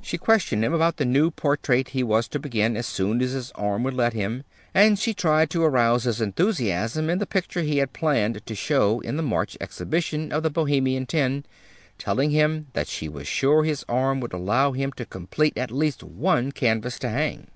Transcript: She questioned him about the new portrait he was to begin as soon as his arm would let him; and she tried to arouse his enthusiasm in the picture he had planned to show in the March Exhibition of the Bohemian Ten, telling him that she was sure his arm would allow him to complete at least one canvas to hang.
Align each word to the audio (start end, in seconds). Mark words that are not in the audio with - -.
She 0.00 0.18
questioned 0.18 0.62
him 0.64 0.72
about 0.72 0.98
the 0.98 1.04
new 1.04 1.32
portrait 1.32 1.88
he 1.88 2.04
was 2.04 2.28
to 2.28 2.38
begin 2.38 2.76
as 2.76 2.86
soon 2.86 3.20
as 3.20 3.32
his 3.32 3.50
arm 3.56 3.82
would 3.82 3.94
let 3.94 4.12
him; 4.12 4.44
and 4.72 4.96
she 4.96 5.12
tried 5.12 5.50
to 5.50 5.64
arouse 5.64 6.04
his 6.04 6.20
enthusiasm 6.20 7.10
in 7.10 7.18
the 7.18 7.26
picture 7.26 7.62
he 7.62 7.78
had 7.78 7.92
planned 7.92 8.46
to 8.46 8.54
show 8.54 9.00
in 9.00 9.16
the 9.16 9.22
March 9.24 9.56
Exhibition 9.60 10.30
of 10.30 10.44
the 10.44 10.50
Bohemian 10.50 11.06
Ten, 11.06 11.44
telling 11.98 12.30
him 12.30 12.68
that 12.74 12.86
she 12.86 13.08
was 13.08 13.26
sure 13.26 13.64
his 13.64 13.84
arm 13.88 14.20
would 14.20 14.32
allow 14.32 14.70
him 14.70 14.92
to 14.92 15.04
complete 15.04 15.58
at 15.58 15.72
least 15.72 16.04
one 16.04 16.52
canvas 16.52 16.96
to 17.00 17.08
hang. 17.08 17.48